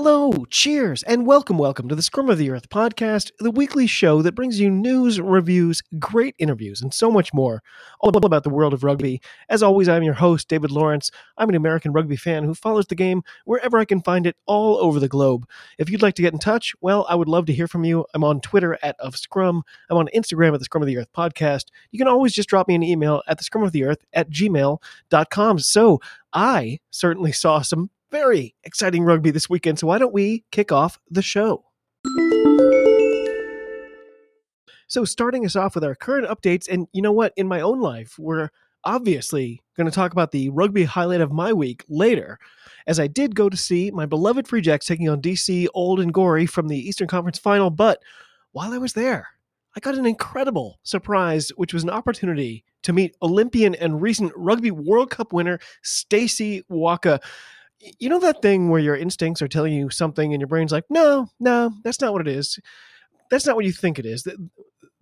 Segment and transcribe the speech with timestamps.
[0.00, 4.22] Hello, cheers, and welcome, welcome to the Scrum of the Earth podcast, the weekly show
[4.22, 7.64] that brings you news, reviews, great interviews, and so much more,
[7.98, 9.20] all about the world of rugby.
[9.48, 11.10] As always, I'm your host, David Lawrence.
[11.36, 14.76] I'm an American rugby fan who follows the game wherever I can find it all
[14.76, 15.48] over the globe.
[15.78, 18.06] If you'd like to get in touch, well, I would love to hear from you.
[18.14, 19.64] I'm on Twitter at of Scrum.
[19.90, 21.64] I'm on Instagram at the Scrum of the Earth podcast.
[21.90, 24.30] You can always just drop me an email at the Scrum of the Earth at
[24.30, 25.58] gmail.com.
[25.58, 26.00] So
[26.32, 29.78] I certainly saw some very exciting rugby this weekend.
[29.78, 31.64] So why don't we kick off the show?
[34.90, 37.34] So, starting us off with our current updates, and you know what?
[37.36, 38.48] In my own life, we're
[38.84, 42.38] obviously going to talk about the rugby highlight of my week later,
[42.86, 46.14] as I did go to see my beloved Free Jacks taking on DC Old and
[46.14, 47.68] Gory from the Eastern Conference Final.
[47.68, 48.02] But
[48.52, 49.28] while I was there,
[49.76, 54.70] I got an incredible surprise, which was an opportunity to meet Olympian and recent Rugby
[54.70, 57.20] World Cup winner Stacey Waaka
[57.80, 60.84] you know that thing where your instincts are telling you something and your brain's like,
[60.90, 62.58] no, no, that's not what it is.
[63.30, 64.22] That's not what you think it is.
[64.24, 64.36] That,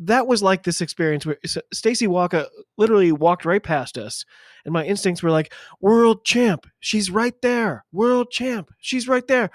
[0.01, 1.39] that was like this experience where
[1.73, 4.25] Stacey Waaka literally walked right past us,
[4.65, 7.85] and my instincts were like, "World champ, she's right there.
[7.93, 9.51] World champ, she's right there."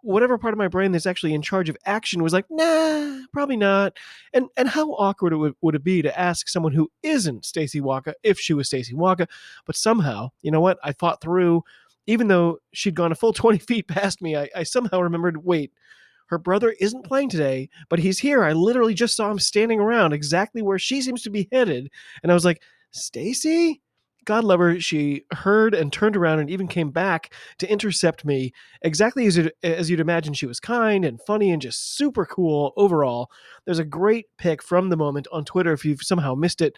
[0.00, 3.56] Whatever part of my brain that's actually in charge of action was like, "Nah, probably
[3.56, 3.98] not."
[4.32, 7.80] And and how awkward it would, would it be to ask someone who isn't Stacey
[7.80, 9.26] Waaka if she was Stacey Waaka?
[9.66, 10.78] But somehow, you know what?
[10.82, 11.62] I thought through
[12.06, 15.72] even though she'd gone a full 20 feet past me, I, I, somehow remembered wait,
[16.28, 18.44] her brother isn't playing today, but he's here.
[18.44, 21.90] I literally just saw him standing around exactly where she seems to be headed.
[22.22, 23.82] And I was like, Stacey?
[24.24, 28.52] God love her, she heard and turned around and even came back to intercept me
[28.80, 30.32] exactly as, as you'd imagine.
[30.32, 33.30] She was kind and funny and just super cool overall.
[33.66, 36.74] There's a great pic from the moment on Twitter if you've somehow missed it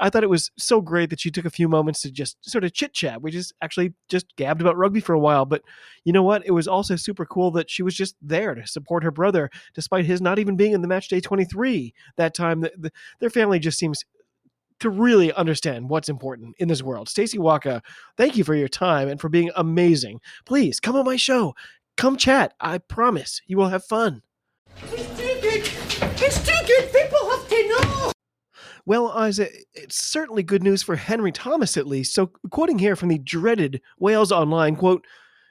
[0.00, 2.64] I thought it was so great that she took a few moments to just sort
[2.64, 3.20] of chit chat.
[3.20, 5.44] We just actually just gabbed about rugby for a while.
[5.44, 5.62] But
[6.04, 6.42] you know what?
[6.46, 10.06] It was also super cool that she was just there to support her brother, despite
[10.06, 12.62] his not even being in the match day 23 that time.
[12.62, 14.02] The, the, their family just seems
[14.80, 17.08] to really understand what's important in this world.
[17.08, 17.82] Stacey Waaka,
[18.16, 20.20] thank you for your time and for being amazing.
[20.46, 21.54] Please come on my show.
[21.96, 22.54] Come chat.
[22.60, 24.22] I promise you will have fun.
[24.84, 25.70] It's too good.
[26.22, 26.92] It's too good.
[26.92, 28.12] People have to know.
[28.90, 32.12] Well, uh, Isaac, it's certainly good news for Henry Thomas at least.
[32.12, 35.06] So, quoting here from the dreaded Wales Online, quote,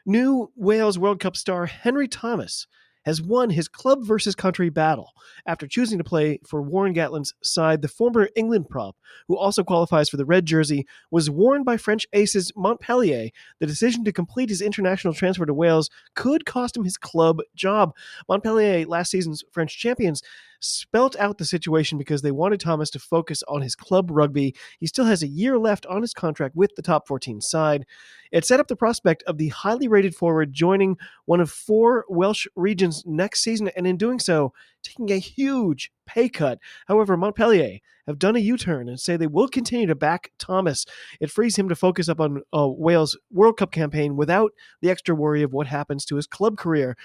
[0.05, 2.67] new Wales World Cup star Henry Thomas
[3.05, 5.13] has won his club versus country battle
[5.45, 7.81] after choosing to play for Warren Gatland's side.
[7.81, 8.97] The former England prop,
[9.29, 13.29] who also qualifies for the red jersey, was warned by French aces Montpellier
[13.59, 17.95] the decision to complete his international transfer to Wales could cost him his club job.
[18.27, 20.21] Montpellier, last season's French champions,
[20.59, 24.55] spelt out the situation because they wanted Thomas to focus on his club rugby.
[24.79, 27.85] He still has a year left on his contract with the top 14 side.
[28.31, 32.47] It set up the prospect of the highly rated forward joining one of four Welsh
[32.55, 34.53] regions next season, and in doing so,
[34.83, 36.59] taking a huge pay cut.
[36.87, 40.85] However, Montpellier have done a U turn and say they will continue to back Thomas.
[41.19, 45.15] It frees him to focus up on uh, Wales' World Cup campaign without the extra
[45.15, 46.97] worry of what happens to his club career.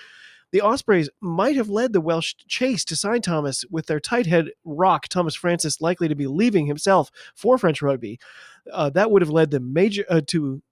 [0.55, 4.51] The Ospreys might have led the Welsh chase to sign Thomas with their tight head
[4.65, 8.21] rock, Thomas Francis, likely to be leaving himself for French rugby.
[8.73, 10.63] Uh, that would have led them major uh, to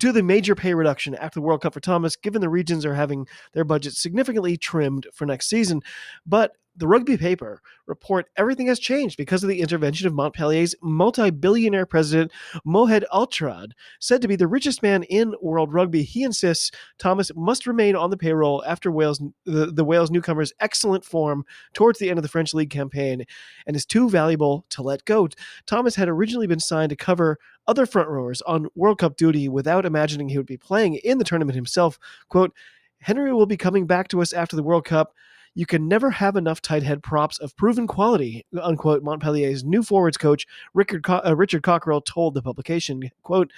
[0.00, 2.94] to the major pay reduction after the World Cup for Thomas, given the regions are
[2.94, 5.82] having their budgets significantly trimmed for next season.
[6.24, 11.86] But the rugby paper report everything has changed because of the intervention of Montpellier's multi-billionaire
[11.86, 12.32] president
[12.66, 16.02] Mohed Altrad, said to be the richest man in world rugby.
[16.02, 21.04] He insists Thomas must remain on the payroll after Wales the, the Wales newcomers' excellent
[21.04, 23.24] form towards the end of the French league campaign
[23.66, 25.28] and is too valuable to let go.
[25.66, 29.86] Thomas had originally been signed to cover other front rowers on World Cup duty without
[29.86, 31.98] imagining he would be playing in the tournament himself.
[32.28, 32.52] Quote,
[33.00, 35.14] Henry will be coming back to us after the World Cup.
[35.56, 40.18] You can never have enough tight head props of proven quality, unquote, Montpellier's new forwards
[40.18, 43.50] coach, Richard, Co- uh, Richard Cockerill, told the publication, quote,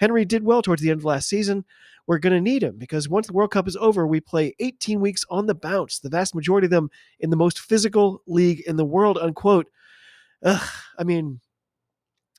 [0.00, 1.66] Henry did well towards the end of last season.
[2.06, 4.98] We're going to need him because once the World Cup is over, we play 18
[4.98, 6.90] weeks on the bounce, the vast majority of them
[7.20, 9.66] in the most physical league in the world, unquote.
[10.42, 10.68] Ugh,
[10.98, 11.40] I mean,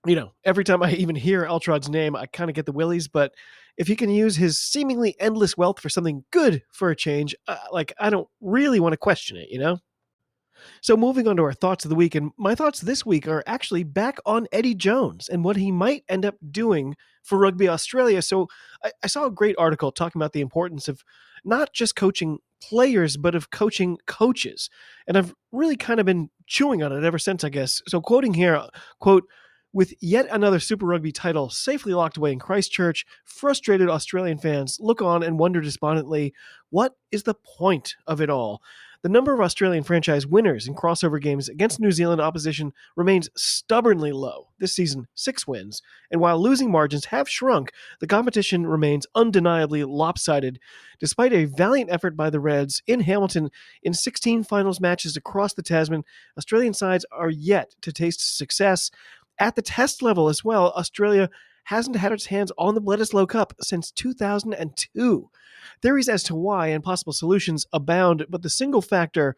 [0.05, 3.07] you know, every time I even hear Altrad's name, I kind of get the willies.
[3.07, 3.33] But
[3.77, 7.57] if he can use his seemingly endless wealth for something good for a change, uh,
[7.71, 9.79] like I don't really want to question it, you know?
[10.81, 13.43] So, moving on to our thoughts of the week, and my thoughts this week are
[13.47, 18.21] actually back on Eddie Jones and what he might end up doing for Rugby Australia.
[18.21, 18.47] So,
[18.83, 21.03] I, I saw a great article talking about the importance of
[21.43, 24.69] not just coaching players, but of coaching coaches.
[25.07, 27.81] And I've really kind of been chewing on it ever since, I guess.
[27.87, 28.65] So, quoting here,
[28.99, 29.25] quote,
[29.73, 35.01] with yet another Super Rugby title safely locked away in Christchurch, frustrated Australian fans look
[35.01, 36.33] on and wonder despondently
[36.69, 38.61] what is the point of it all?
[39.03, 44.13] The number of Australian franchise winners in crossover games against New Zealand opposition remains stubbornly
[44.13, 44.47] low.
[44.59, 45.81] This season, six wins.
[46.09, 50.57] And while losing margins have shrunk, the competition remains undeniably lopsided.
[51.01, 53.51] Despite a valiant effort by the Reds in Hamilton
[53.83, 56.05] in 16 finals matches across the Tasman,
[56.37, 58.89] Australian sides are yet to taste success.
[59.39, 61.29] At the test level as well, Australia
[61.65, 65.29] hasn't had its hands on the Bledisloe Cup since 2002.
[65.81, 69.35] Theories as to why and possible solutions abound, but the single factor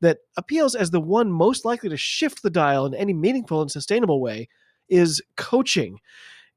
[0.00, 3.70] that appeals as the one most likely to shift the dial in any meaningful and
[3.70, 4.48] sustainable way
[4.88, 5.98] is coaching.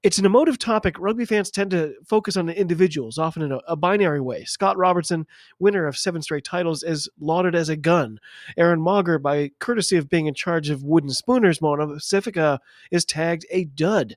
[0.08, 0.98] It's an emotive topic.
[0.98, 4.46] Rugby fans tend to focus on individuals, often in a, a, binary way.
[4.46, 5.28] Scott Robertson,
[5.60, 8.22] winner of seven straight titles, is lauded as a gun.
[8.56, 13.46] Aaron Mauger, by courtesy of being in charge of Wooden Spooners Moana Pacifica, is tagged
[13.52, 14.16] a dud.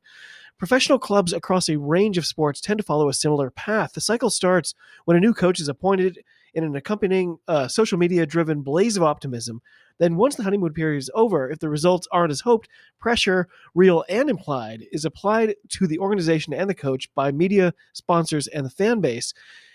[0.58, 3.94] Professional clubs across a range of sports tend to follow a similar path.
[3.94, 4.76] The cycle starts
[5.06, 6.20] when a new coach is appointed
[6.55, 9.61] in an accompanying uh, social media driven blaze of optimism.
[9.99, 14.02] Then, once the honeymoon period is over, if the results aren't as hoped, pressure, real
[14.08, 18.70] and implied, is applied to the organization and the coach by media, sponsors, and the
[18.70, 19.35] fan base.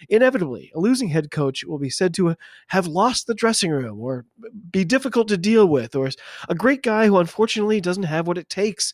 [0.10, 2.36] Inevitably, a losing head coach will be said to
[2.68, 4.26] have lost the dressing room or
[4.72, 6.10] be difficult to deal with, or
[6.50, 8.94] a great guy who unfortunately doesn't have what it takes.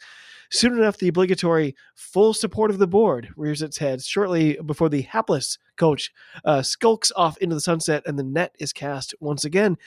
[0.52, 5.02] Soon enough, the obligatory full support of the board rears its head shortly before the
[5.04, 6.12] hapless coach
[6.44, 9.78] uh, skulks off into the sunset and the net is cast once again.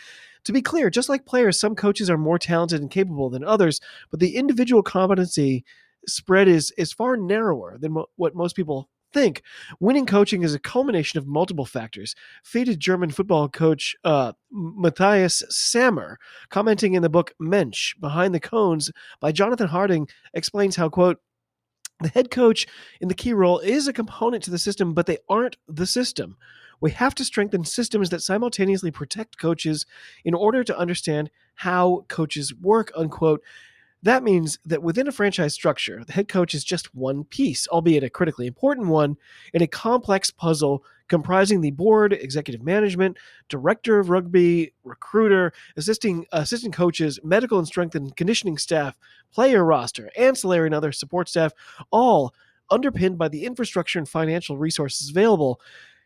[0.44, 3.78] To be clear, just like players, some coaches are more talented and capable than others,
[4.10, 5.64] but the individual competency
[6.06, 9.42] spread is is far narrower than mo- what most people think.
[9.80, 12.14] Winning coaching is a culmination of multiple factors.
[12.42, 16.18] Fated German football coach uh, Matthias Sammer,
[16.50, 18.90] commenting in the book Mensch, Behind the Cones
[19.20, 21.20] by Jonathan Harding, explains how, quote,
[22.00, 22.66] the head coach
[23.00, 26.36] in the key role is a component to the system, but they aren't the system.
[26.80, 29.86] We have to strengthen systems that simultaneously protect coaches
[30.24, 33.42] in order to understand how coaches work, unquote.
[34.04, 38.04] That means that within a franchise structure, the head coach is just one piece, albeit
[38.04, 39.16] a critically important one,
[39.54, 43.16] in a complex puzzle comprising the board, executive management,
[43.48, 48.94] director of rugby, recruiter, assisting assistant coaches, medical and strength and conditioning staff,
[49.32, 51.52] player roster, ancillary and other support staff,
[51.90, 52.34] all
[52.70, 55.62] underpinned by the infrastructure and financial resources available.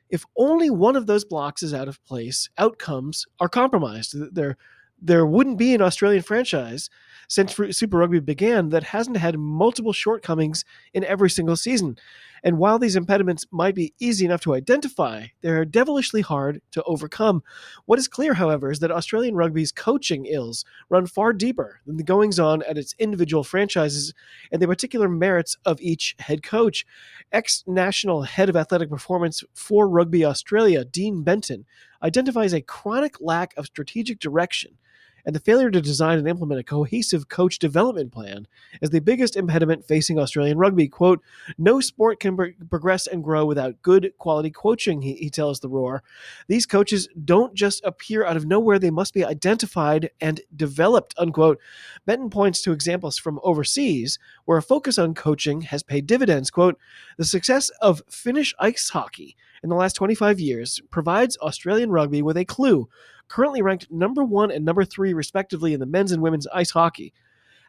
[0.08, 4.14] If only one of those blocks is out of place, outcomes are compromised.
[4.32, 4.56] They're
[5.00, 6.90] there wouldn't be an Australian franchise
[7.28, 10.64] since Super Rugby began that hasn't had multiple shortcomings
[10.94, 11.96] in every single season.
[12.42, 17.42] And while these impediments might be easy enough to identify, they're devilishly hard to overcome.
[17.86, 22.02] What is clear, however, is that Australian rugby's coaching ills run far deeper than the
[22.02, 24.14] goings on at its individual franchises
[24.52, 26.86] and the particular merits of each head coach.
[27.32, 31.64] Ex national head of athletic performance for Rugby Australia, Dean Benton,
[32.02, 34.78] identifies a chronic lack of strategic direction
[35.28, 38.46] and the failure to design and implement a cohesive coach development plan
[38.80, 40.88] is the biggest impediment facing Australian rugby.
[40.88, 41.22] Quote,
[41.58, 45.68] no sport can pro- progress and grow without good quality coaching, he, he tells The
[45.68, 46.02] Roar.
[46.46, 51.60] These coaches don't just appear out of nowhere, they must be identified and developed, unquote.
[52.06, 56.50] Benton points to examples from overseas where a focus on coaching has paid dividends.
[56.50, 56.78] Quote,
[57.18, 62.38] the success of Finnish ice hockey in the last 25 years provides Australian rugby with
[62.38, 62.88] a clue
[63.28, 67.12] currently ranked number one and number three, respectively, in the men's and women's ice hockey.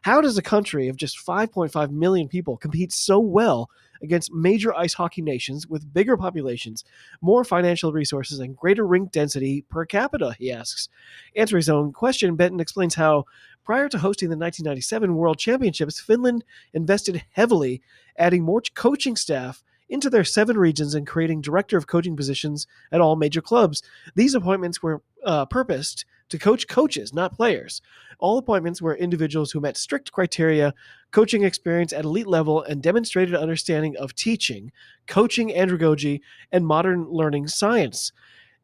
[0.02, 3.68] How does a country of just 5.5 million people compete so well
[4.02, 6.84] against major ice hockey nations with bigger populations,
[7.20, 10.34] more financial resources, and greater rink density per capita?
[10.38, 10.88] He asks.
[11.36, 13.26] Answering his own question, Benton explains how,
[13.62, 17.82] prior to hosting the 1997 World Championships, Finland invested heavily,
[18.16, 23.00] adding more coaching staff into their seven regions and creating director of coaching positions at
[23.00, 23.82] all major clubs.
[24.14, 27.82] These appointments were uh, purposed to coach coaches, not players.
[28.18, 30.72] All appointments were individuals who met strict criteria,
[31.10, 34.72] coaching experience at elite level, and demonstrated understanding of teaching,
[35.06, 36.20] coaching andragogy,
[36.52, 38.12] and modern learning science.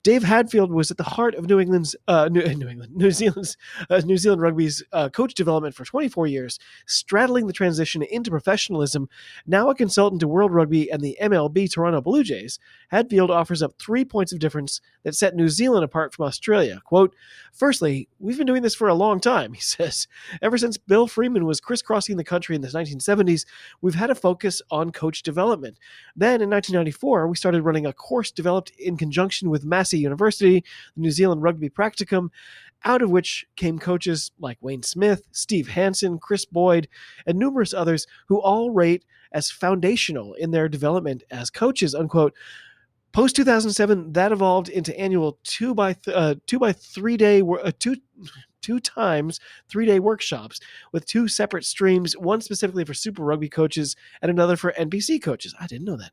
[0.06, 3.56] Dave Hadfield was at the heart of New England's uh, New, New England New Zealand's
[3.90, 9.08] uh, New Zealand rugby's uh, coach development for 24 years, straddling the transition into professionalism.
[9.48, 12.60] Now a consultant to World Rugby and the MLB Toronto Blue Jays,
[12.90, 16.80] Hadfield offers up three points of difference that set New Zealand apart from Australia.
[16.84, 17.12] Quote:
[17.52, 20.06] Firstly, we've been doing this for a long time, he says.
[20.40, 23.44] Ever since Bill Freeman was crisscrossing the country in the 1970s,
[23.80, 25.80] we've had a focus on coach development.
[26.14, 31.00] Then in 1994, we started running a course developed in conjunction with Massey University, the
[31.00, 32.30] New Zealand Rugby Practicum,
[32.84, 36.88] out of which came coaches like Wayne Smith, Steve Hansen, Chris Boyd,
[37.26, 42.34] and numerous others who all rate as foundational in their development as coaches, unquote.
[43.12, 47.72] Post 2007, that evolved into annual two by th- uh, two by three day uh,
[47.78, 47.96] two
[48.66, 50.58] two times three day workshops
[50.90, 55.54] with two separate streams, one specifically for Super Rugby coaches and another for NPC coaches.
[55.60, 56.10] I didn't know that.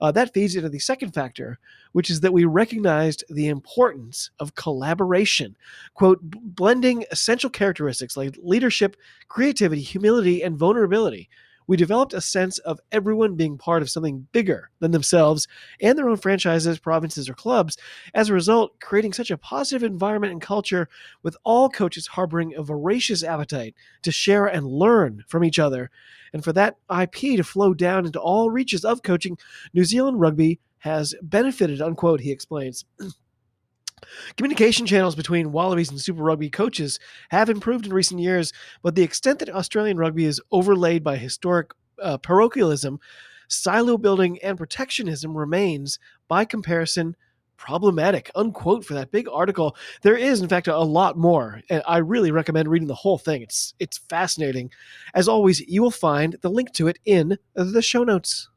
[0.00, 1.58] Uh, that feeds into the second factor,
[1.90, 5.56] which is that we recognized the importance of collaboration.
[5.94, 11.28] Quote, blending essential characteristics like leadership, creativity, humility, and vulnerability
[11.68, 15.46] we developed a sense of everyone being part of something bigger than themselves
[15.80, 17.76] and their own franchises, provinces, or clubs.
[18.14, 20.88] As a result, creating such a positive environment and culture
[21.22, 25.90] with all coaches harboring a voracious appetite to share and learn from each other.
[26.32, 29.38] And for that IP to flow down into all reaches of coaching,
[29.74, 32.84] New Zealand rugby has benefited, unquote, he explains.
[34.36, 36.98] Communication channels between Wallabies and Super Rugby coaches
[37.30, 38.52] have improved in recent years,
[38.82, 43.00] but the extent that Australian rugby is overlaid by historic uh, parochialism,
[43.48, 47.16] silo building, and protectionism remains, by comparison,
[47.56, 48.30] problematic.
[48.34, 49.76] Unquote for that big article.
[50.02, 53.42] There is, in fact, a lot more, and I really recommend reading the whole thing.
[53.42, 54.70] It's it's fascinating.
[55.14, 58.48] As always, you will find the link to it in the show notes.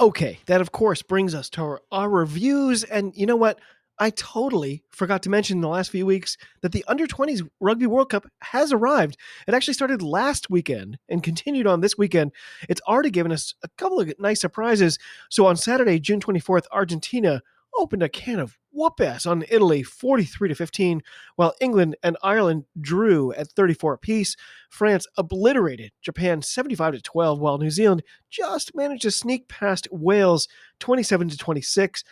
[0.00, 2.84] Okay, that of course brings us to our, our, reviews.
[2.84, 3.60] And you know what?
[3.98, 7.86] I totally forgot to mention in the last few weeks that the Under 20s Rugby
[7.86, 9.18] World Cup has arrived.
[9.46, 12.32] It actually started last weekend and continued on this weekend.
[12.66, 14.98] It's already given us a couple of nice surprises.
[15.28, 17.42] So on Saturday, June 24th, Argentina
[17.76, 21.02] opened a can of whoop ass on Italy 43 to 15,
[21.36, 24.36] while England and Ireland drew at 34 apiece.
[24.70, 30.48] France obliterated Japan 75 to 12, while New Zealand just managed to sneak past Wales
[30.78, 32.04] 27 to 26.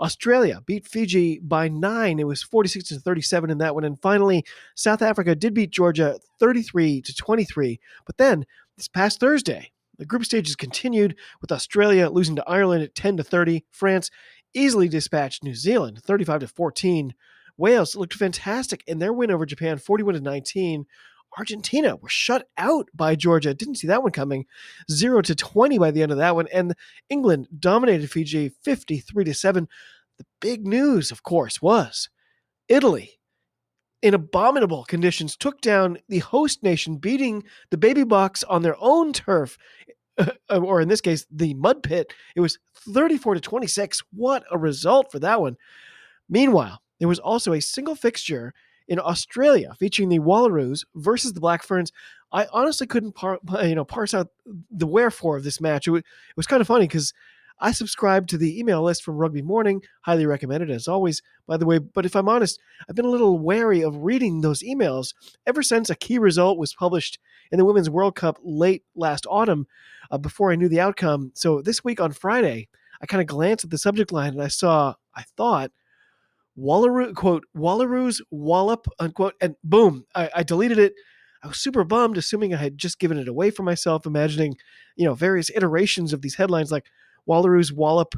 [0.00, 2.18] Australia beat Fiji by nine.
[2.18, 3.84] It was 46 to 37 in that one.
[3.84, 7.78] And finally, South Africa did beat Georgia 33 to 23.
[8.06, 12.94] But then this past Thursday, the group stages continued with Australia losing to Ireland at
[12.94, 13.64] 10 to 30.
[13.70, 14.10] France
[14.54, 17.14] easily dispatched New Zealand 35 to 14.
[17.56, 20.86] Wales looked fantastic in their win over Japan 41 to 19.
[21.38, 23.54] Argentina were shut out by Georgia.
[23.54, 24.46] Didn't see that one coming.
[24.90, 26.74] 0 to 20 by the end of that one and
[27.08, 29.68] England dominated Fiji 53 to 7.
[30.18, 32.08] The big news of course was
[32.68, 33.20] Italy
[34.02, 39.12] in abominable conditions took down the host nation beating the baby Boks on their own
[39.12, 39.58] turf
[40.50, 42.12] or in this case, the mud pit.
[42.34, 44.02] It was 34 to 26.
[44.12, 45.56] What a result for that one.
[46.28, 48.54] Meanwhile, there was also a single fixture
[48.88, 51.92] in Australia featuring the Wallaroos versus the Black Ferns.
[52.32, 54.28] I honestly couldn't par- you know parse out
[54.70, 55.88] the wherefore of this match.
[55.88, 56.04] It, it
[56.36, 57.12] was kind of funny because
[57.60, 61.66] I subscribe to the email list from Rugby Morning, highly recommended as always, by the
[61.66, 61.78] way.
[61.78, 65.14] But if I'm honest, I've been a little wary of reading those emails
[65.46, 67.18] ever since a key result was published
[67.52, 69.66] in the Women's World Cup late last autumn
[70.10, 71.32] uh, before I knew the outcome.
[71.34, 72.68] So this week on Friday,
[73.02, 75.70] I kind of glanced at the subject line and I saw, I thought,
[76.58, 80.94] Wallaroo, quote, Wallaroos Wallop, unquote, and boom, I, I deleted it.
[81.42, 84.56] I was super bummed, assuming I had just given it away for myself, imagining,
[84.96, 86.86] you know, various iterations of these headlines like
[87.28, 88.14] Wallaroos Wallop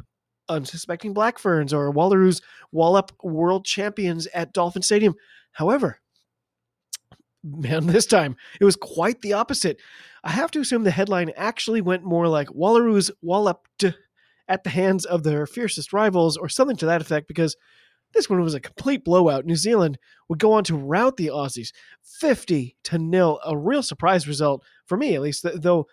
[0.49, 2.41] unsuspecting Black Ferns or Wallaroos
[2.71, 5.15] Wallop world champions at Dolphin Stadium.
[5.51, 5.99] However,
[7.43, 9.79] man, this time it was quite the opposite.
[10.23, 13.85] I have to assume the headline actually went more like Wallaroos walloped
[14.47, 17.55] at the hands of their fiercest rivals or something to that effect because
[18.13, 19.45] this one was a complete blowout.
[19.45, 19.97] New Zealand
[20.29, 21.71] would go on to rout the Aussies
[22.03, 25.87] 50 to nil, a real surprise result for me at least, though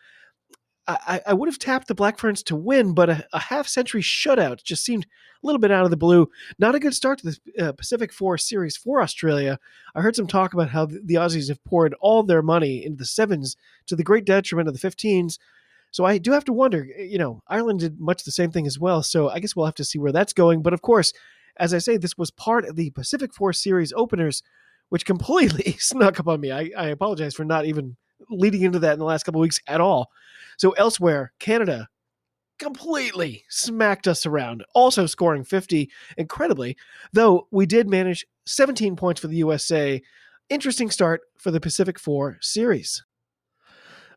[1.06, 4.02] I, I would have tapped the Black Ferns to win, but a, a, half century
[4.02, 6.28] shutout just seemed a little bit out of the blue.
[6.58, 9.58] Not a good start to the uh, Pacific Four series for Australia.
[9.94, 13.06] I heard some talk about how the, Aussies have poured all their money into the
[13.06, 13.56] sevens
[13.86, 15.38] to the great detriment of the 15s.
[15.90, 18.78] So I do have to wonder, you know, Ireland did much the same thing as
[18.78, 19.02] well.
[19.02, 20.62] So I guess we'll have to see where that's going.
[20.62, 21.12] But of course,
[21.56, 24.42] as I say, this was part of the Pacific Four series openers,
[24.88, 26.52] which completely snuck up on me.
[26.52, 27.96] I, I apologize for not even
[28.28, 30.10] leading into that in the last couple weeks at all.
[30.60, 31.88] So elsewhere, Canada
[32.58, 36.76] completely smacked us around, also scoring 50 incredibly,
[37.14, 40.02] though we did manage 17 points for the USA.
[40.50, 43.02] Interesting start for the Pacific 4 series.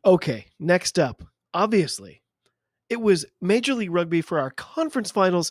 [0.03, 1.23] Okay, next up,
[1.53, 2.21] obviously,
[2.89, 5.49] it was Major League Rugby for our conference finals.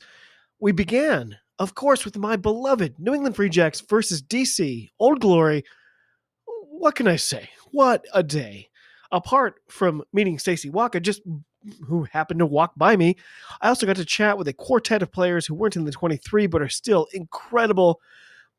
[0.60, 5.64] We began, of course, with my beloved New England Free Jacks versus DC, Old Glory.
[6.44, 7.48] What can I say?
[7.70, 8.68] What a day.
[9.12, 11.20] Apart from meeting Stacey Waaka, just
[11.86, 13.16] who happened to walk by me,
[13.60, 16.46] I also got to chat with a quartet of players who weren't in the 23
[16.46, 18.00] but are still incredible.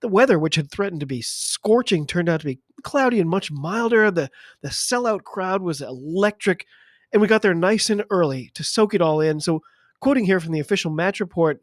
[0.02, 3.52] The weather, which had threatened to be scorching, turned out to be cloudy and much
[3.52, 4.12] milder.
[4.12, 4.30] The,
[4.62, 6.68] the sellout crowd was electric,
[7.12, 9.40] and we got there nice and early to soak it all in.
[9.40, 9.62] So,
[10.02, 11.62] quoting here from the official match report,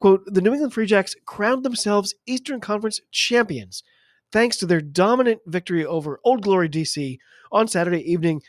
[0.00, 3.82] quote, the New England Free Jacks crowned themselves Eastern Conference champions
[4.32, 7.18] thanks to their dominant victory over Old Glory DC
[7.52, 8.42] on Saturday evening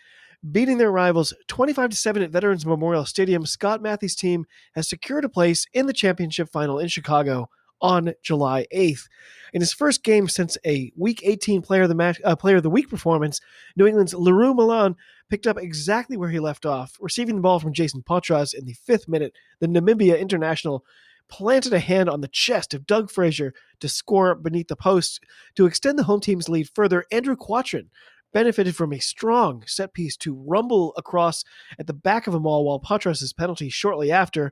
[0.52, 5.26] beating their rivals 25 to 7 at Veterans Memorial Stadium, Scott Mathie's team has secured
[5.26, 7.50] a place in the championship final in Chicago
[7.82, 9.08] on July 8th.
[9.54, 12.64] In his first game since a Week 18 Player of the match, uh, Player of
[12.64, 13.40] the Week performance,
[13.76, 14.96] New England's LeRoux Malan
[15.30, 18.74] picked up exactly where he left off, receiving the ball from Jayson Potroz in the
[18.74, 19.34] fifth minute.
[19.60, 20.84] The Namibia international
[21.30, 25.24] planted a hand on the chest of Doug Frazier to score beneath the post
[25.56, 27.06] to extend the home team's lead further.
[27.12, 27.90] Andrew Quattrin
[28.34, 31.44] benefited from a strong set piece to rumble across
[31.80, 34.52] at the back of them all while Potroz' penalty shortly after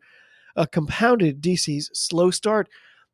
[0.56, 2.70] uh, compounded DC's slow start.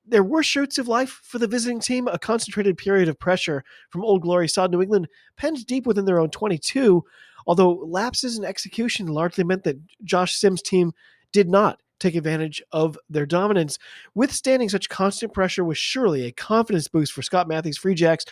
[0.05, 2.07] There were shoots of life for the visiting team.
[2.07, 6.19] A concentrated period of pressure from Old Glory saw New England penned deep within their
[6.19, 7.03] own 22,
[7.45, 10.91] although lapses in execution largely meant that Josh Sims' team
[11.31, 13.77] did not take advantage of their dominance.
[14.15, 18.25] Withstanding such constant pressure was surely a confidence boost for Scott Mathie's Free Jacks,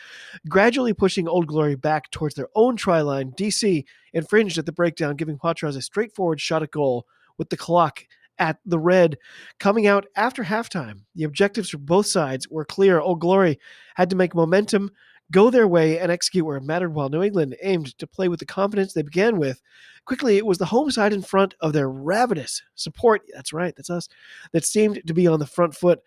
[0.47, 3.31] gradually pushing Old Glory back towards their own try line.
[3.31, 7.05] DC infringed at the breakdown, giving Potroz a straightforward shot at goal
[7.37, 8.03] with the clock
[8.39, 9.17] at the red.
[9.59, 12.99] Coming out after halftime, the objectives for both sides were clear.
[12.99, 13.59] Old Glory
[13.95, 14.91] had to make momentum
[15.31, 18.39] go their way and execute where it mattered while New England aimed to play with
[18.39, 19.61] the confidence they began with.
[20.05, 23.21] Quickly, it was the home side in front of their ravenous support.
[23.33, 24.09] That's right, that's us.
[24.53, 26.01] That seemed to be on the front foot.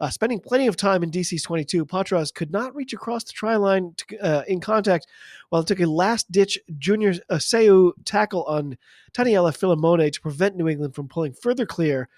[0.00, 3.56] Uh, spending plenty of time in DC's 22, Potroz could not reach across the try
[3.56, 5.06] line to, uh, in contact
[5.50, 8.78] while it took a last ditch junior uh, Seu tackle on
[9.12, 12.08] Taniela Filimone to prevent New England from pulling further clear.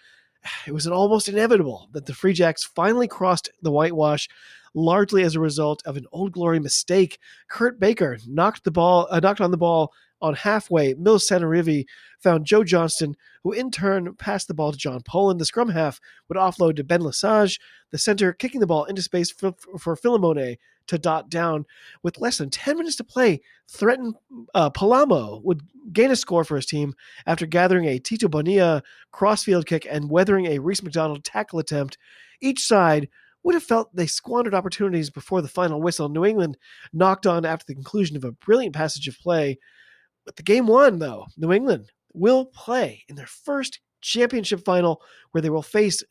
[0.67, 4.29] It was almost inevitable that the Free Jacks finally crossed the whitewash
[4.75, 7.19] largely as a result of an Old Glory mistake.
[7.49, 10.95] Kurt Baker knocked the ball, uh, knocked on the ball on halfway.
[10.95, 11.85] Mills Sanerivi
[12.21, 15.41] found Joe Johnston, who in turn passed the ball to John Poland.
[15.41, 19.31] The scrum half would offload to Ben Lesage, the center kicking the ball into space
[19.31, 21.67] for, for Filimone to dot down.
[22.03, 24.15] With less than 10 minutes to play, threatened
[24.55, 26.95] uh, Palamo would gain a score for his team
[27.27, 31.99] after gathering a Tito Bonilla crossfield kick and weathering a Reese McDonald tackle attempt.
[32.41, 33.09] Each side
[33.43, 36.09] would have felt they squandered opportunities before the final whistle.
[36.09, 36.57] New England
[36.93, 39.59] knocked on after the conclusion of a brilliant passage of play.
[40.25, 41.27] But the game won, though.
[41.37, 46.03] New England will play in their first championship final where they will face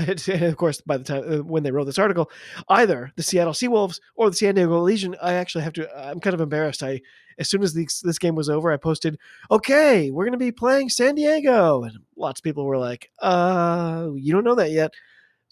[0.28, 2.30] of course, by the time uh, when they wrote this article,
[2.68, 5.16] either the Seattle Seawolves or the San Diego Legion.
[5.22, 5.98] I actually have to.
[5.98, 6.82] I'm kind of embarrassed.
[6.82, 7.00] I
[7.38, 9.18] as soon as this, this game was over, I posted,
[9.50, 14.10] "Okay, we're going to be playing San Diego," and lots of people were like, "Uh,
[14.14, 14.92] you don't know that yet."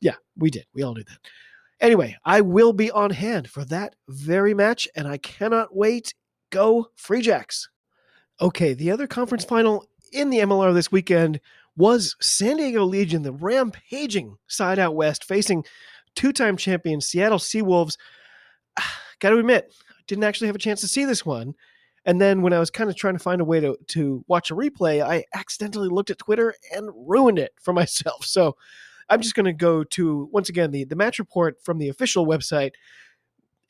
[0.00, 0.66] Yeah, we did.
[0.74, 1.18] We all knew that.
[1.80, 6.14] Anyway, I will be on hand for that very match, and I cannot wait.
[6.50, 7.68] Go Free Jacks.
[8.40, 11.40] Okay, the other conference final in the MLR this weekend
[11.76, 15.64] was San Diego Legion, the rampaging side out west, facing
[16.14, 17.96] two time champion Seattle Seawolves.
[19.20, 19.72] Got to admit,
[20.06, 21.54] didn't actually have a chance to see this one.
[22.04, 24.50] And then when I was kind of trying to find a way to, to watch
[24.50, 28.24] a replay, I accidentally looked at Twitter and ruined it for myself.
[28.24, 28.56] So
[29.08, 32.26] I'm just going to go to, once again, the, the match report from the official
[32.26, 32.72] website.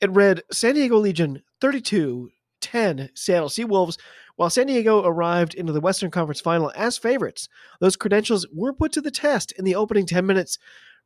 [0.01, 2.29] It read San Diego Legion 32
[2.65, 3.97] 10 Seattle Seawolves.
[4.35, 7.47] While San Diego arrived into the Western Conference final as favorites,
[7.79, 10.57] those credentials were put to the test in the opening 10 minutes,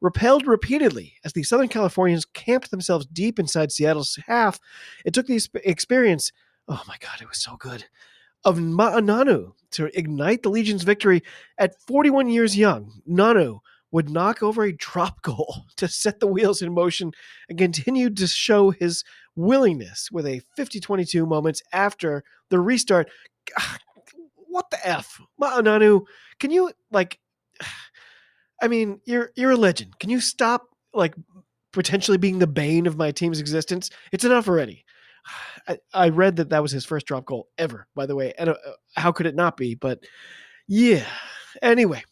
[0.01, 4.59] repelled repeatedly as the Southern Californians camped themselves deep inside Seattle's half.
[5.05, 6.31] It took the experience,
[6.67, 7.85] oh my God, it was so good,
[8.45, 11.21] of Ma'a Nonu to ignite the Legion's victory
[11.57, 13.01] at 41 years young.
[13.07, 13.59] Nonu
[13.91, 17.11] would knock over a drop goal to set the wheels in motion
[17.49, 19.03] and continued to show his
[19.39, 23.09] willingness with a 50 22 moments after the restart.
[24.35, 25.19] What the F?
[25.41, 26.01] Ma'a Nonu,
[26.39, 27.19] can you, like,
[28.61, 29.99] I mean, you're you're a legend.
[29.99, 31.15] Can you stop, like,
[31.71, 33.89] potentially being the bane of my team's existence?
[34.11, 34.83] It's enough already.
[35.67, 38.33] I, I read that that was his first drop goal ever, by the way.
[38.37, 38.55] And uh,
[38.95, 39.75] how could it not be?
[39.75, 39.99] But
[40.67, 41.05] yeah,
[41.61, 42.03] Anyway,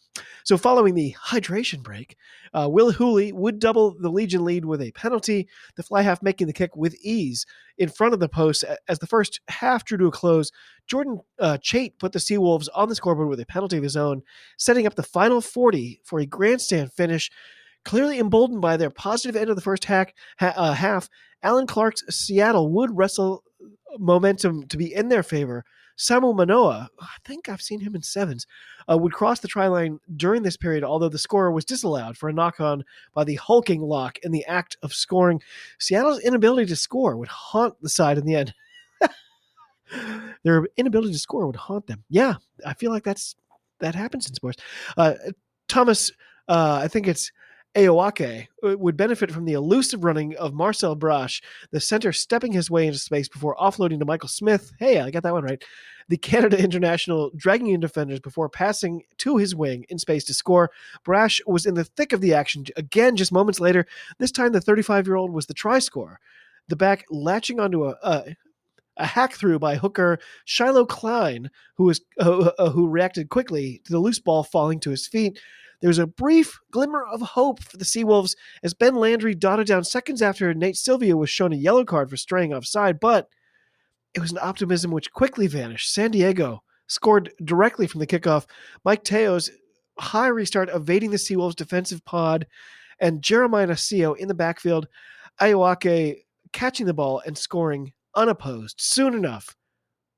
[0.48, 2.16] so following the hydration break,
[2.54, 6.46] uh, Will Hooley would double the Legion lead with a penalty, the fly half making
[6.46, 7.44] the kick with ease
[7.76, 10.50] in front of the post as the first half drew to a close.
[10.86, 14.22] Jordan uh, Chait put the Seawolves on the scoreboard with a penalty of his own,
[14.56, 17.30] setting up the final 40 for a grandstand finish.
[17.84, 21.10] Clearly emboldened by their positive end of the first hack, ha- uh, half,
[21.42, 23.44] Allen Clarke's Seattle would wrestle
[23.98, 25.66] momentum to be in their favor.
[25.98, 28.46] Samu Manoa, I think I've seen him in sevens,
[28.88, 32.28] uh, would cross the try line during this period, although the score was disallowed for
[32.28, 32.84] a knock on
[33.14, 35.42] by the hulking lock in the act of scoring.
[35.78, 38.54] Seattle's inability to score would haunt the side in the end.
[40.44, 42.04] Their inability to score would haunt them.
[42.08, 42.34] Yeah,
[42.64, 43.34] I feel like that's
[43.80, 44.62] that happens in sports.
[44.96, 45.14] Uh,
[45.66, 46.10] Thomas,
[46.48, 47.32] uh, I think it's
[47.78, 52.70] Aoake uh, would benefit from the elusive running of Marcel Brash, the center stepping his
[52.70, 54.72] way into space before offloading to Michael Smith.
[54.80, 55.62] Hey, I got that one right.
[56.08, 60.72] The Canada international dragging in defenders before passing to his wing in space to score.
[61.04, 63.86] Brash was in the thick of the action again just moments later.
[64.18, 66.18] This time, the 35 year old was the try scorer.
[66.66, 68.24] The back latching onto a, a,
[68.96, 73.92] a hack through by hooker Shiloh Klein, who was uh, uh, who reacted quickly to
[73.92, 75.38] the loose ball falling to his feet.
[75.80, 79.84] There was a brief glimmer of hope for the Seawolves as Ben Landry dotted down
[79.84, 83.28] seconds after Nate Sylvia was shown a yellow card for straying offside, but
[84.14, 85.92] it was an optimism which quickly vanished.
[85.92, 88.46] San Diego scored directly from the kickoff.
[88.84, 89.50] Mike Teo's
[89.98, 92.46] high restart evading the Seawolves defensive pod,
[93.00, 94.88] and Jeremiah Nacio in the backfield.
[95.40, 98.76] Aoake catching the ball and scoring unopposed.
[98.80, 99.54] Soon enough,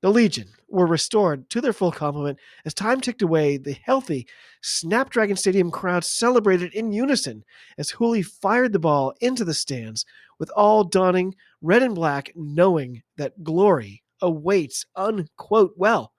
[0.01, 3.57] the Legion were restored to their full complement as time ticked away.
[3.57, 4.27] The healthy
[4.61, 7.43] Snapdragon Stadium crowd celebrated in unison
[7.77, 10.05] as Hooley fired the ball into the stands,
[10.39, 14.85] with all donning red and black, knowing that glory awaits.
[14.95, 15.73] Unquote.
[15.77, 16.13] Well,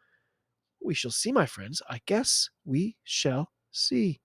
[0.81, 1.83] we shall see, my friends.
[1.89, 4.21] I guess we shall see.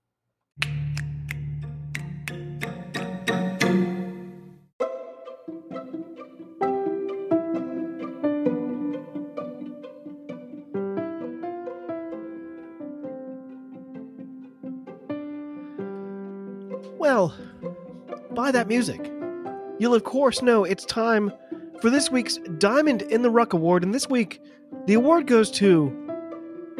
[18.51, 19.11] That music,
[19.79, 21.31] you'll of course know it's time
[21.81, 23.83] for this week's Diamond in the Ruck Award.
[23.83, 24.41] And this week,
[24.85, 25.93] the award goes to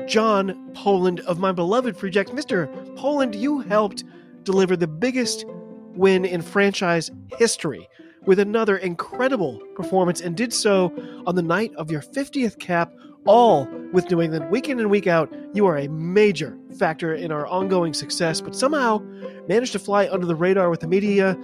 [0.08, 2.32] John Poland of my beloved Free Jacks.
[2.32, 2.96] Mr.
[2.96, 4.04] Poland, you helped
[4.44, 7.88] deliver the biggest win in franchise history
[8.26, 10.94] with another incredible performance and did so
[11.26, 12.94] on the night of your 50th cap,
[13.26, 14.50] all with New England.
[14.50, 18.56] Week in and week out, you are a major factor in our ongoing success, but
[18.56, 19.00] somehow
[19.48, 21.38] managed to fly under the radar with the media,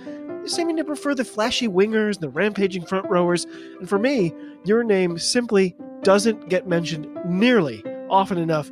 [0.45, 3.45] seeming to prefer the flashy wingers and the rampaging front rowers.
[3.79, 4.34] And for me,
[4.65, 8.69] your name simply doesn't get mentioned nearly often enough.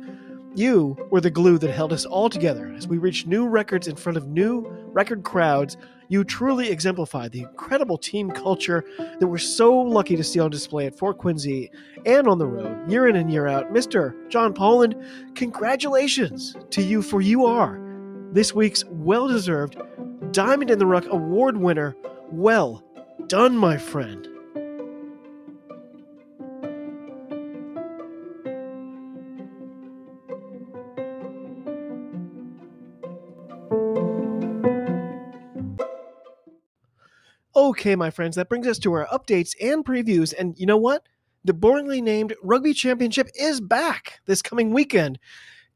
[0.54, 3.96] You were the glue that held us all together as we reached new records in
[3.96, 5.76] front of new record crowds.
[6.12, 8.84] You truly exemplify the incredible team culture
[9.18, 11.70] that we're so lucky to see on display at Fort Quincy
[12.04, 13.72] and on the road, year in and year out.
[13.72, 14.12] Mr.
[14.28, 14.94] John Poland,
[15.34, 17.80] congratulations to you, for you are
[18.30, 19.78] this week's well deserved
[20.32, 21.96] Diamond in the Ruck award winner.
[22.30, 22.82] Well
[23.26, 24.28] done, my friend.
[37.72, 40.34] Okay, my friends, that brings us to our updates and previews.
[40.38, 41.08] And you know what?
[41.42, 45.18] The boringly named Rugby Championship is back this coming weekend.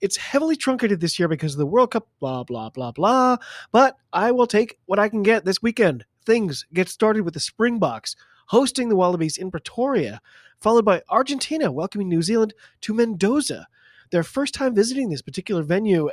[0.03, 3.39] It's heavily truncated this year because of the World Cup, blah, blah, blah, blah.
[3.73, 6.05] But I will take what I can get this weekend.
[6.27, 8.15] Things get started with the Springboks
[8.49, 10.21] hosting the Wallabies in Pretoria,
[10.61, 13.69] followed by Argentina welcoming New Zealand to Mendoza.
[14.11, 16.13] Their first time visiting this particular venue, I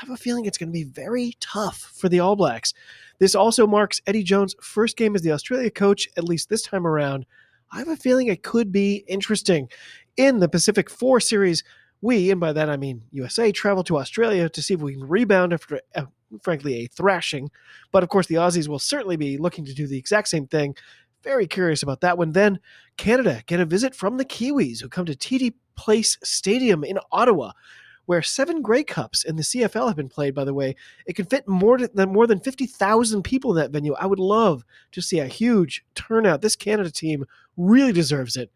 [0.00, 2.74] have a feeling it's going to be very tough for the All Blacks.
[3.20, 6.86] This also marks Eddie Jones' first game as the Australia coach, at least this time
[6.86, 7.26] around.
[7.70, 9.68] I have a feeling it could be interesting.
[10.16, 11.62] In the Pacific Four series,
[12.00, 15.06] we, and by that I mean USA, travel to Australia to see if we can
[15.06, 16.06] rebound after, uh,
[16.42, 17.50] frankly, a thrashing.
[17.92, 20.74] But of course, the Aussies will certainly be looking to do the exact same thing.
[21.22, 22.32] Very curious about that one.
[22.32, 22.58] Then
[22.96, 27.52] Canada get a visit from the Kiwis, who come to TD Place Stadium in Ottawa,
[28.06, 30.34] where seven Grey Cups in the CFL have been played.
[30.34, 30.74] By the way,
[31.06, 33.94] it can fit more than more than fifty thousand people in that venue.
[33.94, 36.42] I would love to see a huge turnout.
[36.42, 37.24] This Canada team
[37.56, 38.50] really deserves it.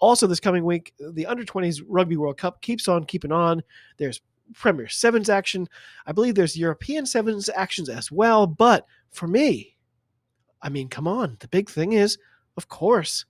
[0.00, 3.62] Also, this coming week, the Under 20s Rugby World Cup keeps on keeping on.
[3.98, 4.20] There's
[4.54, 5.68] Premier Sevens action.
[6.06, 8.46] I believe there's European Sevens actions as well.
[8.46, 9.76] But for me,
[10.62, 11.36] I mean, come on.
[11.40, 12.18] The big thing is,
[12.56, 13.24] of course,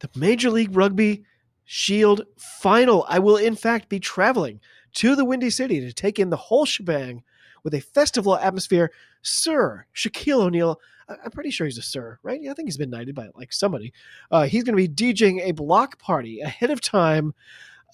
[0.00, 1.24] the Major League Rugby
[1.72, 3.06] Shield final.
[3.08, 4.58] I will, in fact, be traveling
[4.94, 7.22] to the Windy City to take in the whole shebang
[7.62, 8.90] with a festival atmosphere.
[9.22, 12.42] Sir Shaquille O'Neal, I'm pretty sure he's a sir, right?
[12.42, 13.92] Yeah, I think he's been knighted by like somebody.
[14.32, 17.34] Uh, he's going to be DJing a block party ahead of time,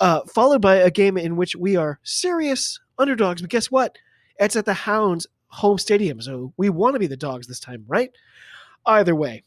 [0.01, 3.43] uh, followed by a game in which we are serious underdogs.
[3.43, 3.99] But guess what?
[4.39, 7.85] It's at the Hounds home stadium, so we want to be the dogs this time,
[7.87, 8.11] right?
[8.87, 9.43] Either way,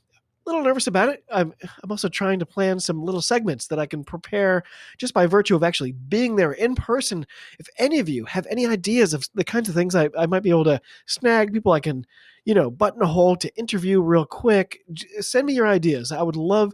[0.50, 1.24] little nervous about it.
[1.32, 4.64] I'm I'm also trying to plan some little segments that I can prepare
[4.98, 7.26] just by virtue of actually being there in person.
[7.60, 10.44] If any of you have any ideas of the kinds of things I, I might
[10.44, 12.06] be able to snag, people I can,
[12.46, 14.80] you know, buttonhole to interview real quick,
[15.20, 16.12] send me your ideas.
[16.12, 16.74] I would love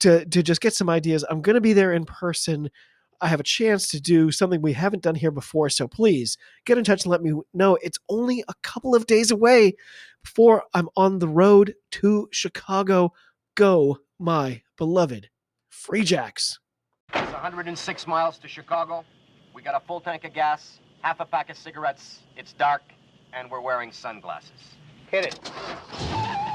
[0.00, 1.24] to to just get some ideas.
[1.30, 2.70] I'm going to be there in person.
[3.22, 6.76] I have a chance to do something we haven't done here before, so please get
[6.76, 7.78] in touch and let me know.
[7.80, 9.76] It's only a couple of days away
[10.24, 13.12] before I'm on the road to Chicago.
[13.54, 15.30] Go, my beloved
[15.68, 16.58] Free Jacks.
[17.14, 19.04] It's 106 miles to Chicago.
[19.54, 22.22] We got a full tank of gas, half a pack of cigarettes.
[22.36, 22.82] It's dark,
[23.32, 24.50] and we're wearing sunglasses.
[25.12, 26.51] Hit it.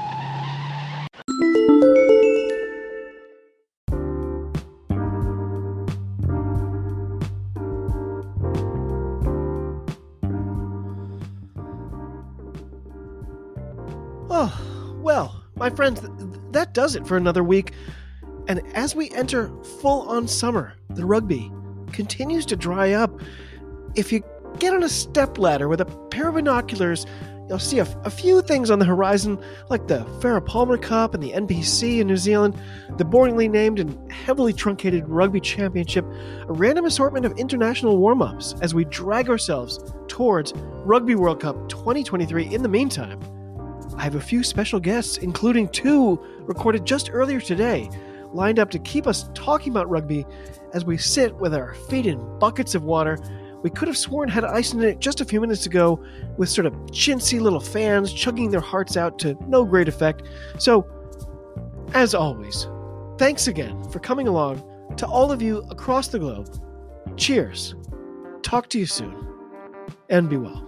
[15.68, 16.12] My friends, th-
[16.52, 17.72] that does it for another week.
[18.46, 19.50] And as we enter
[19.80, 21.52] full on summer, the rugby
[21.92, 23.20] continues to dry up.
[23.94, 24.24] If you
[24.58, 27.04] get on a step ladder with a pair of binoculars,
[27.48, 31.32] you'll see a, few things on the horizon, like the Farrah Palmer Cup and the
[31.32, 32.58] NPC in New Zealand,
[32.96, 36.04] the boringly named and heavily truncated Rugby Championship,
[36.48, 40.52] a random assortment of international warm ups as we drag ourselves towards
[40.84, 42.54] Rugby World Cup 2023.
[42.54, 43.20] In the meantime,
[43.98, 47.90] I have a few special guests, including two recorded just earlier today,
[48.32, 50.24] lined up to keep us talking about rugby
[50.72, 53.18] as we sit with our feet in buckets of water.
[53.62, 56.00] We could have sworn had ice in it just a few minutes ago,
[56.36, 60.22] with sort of chintzy little fans chugging their hearts out to no great effect.
[60.58, 60.86] So,
[61.92, 62.68] as always,
[63.18, 64.62] thanks again for coming along
[64.96, 66.48] to all of you across the globe.
[67.16, 67.74] Cheers.
[68.42, 69.26] Talk to you soon.
[70.08, 70.67] And be well.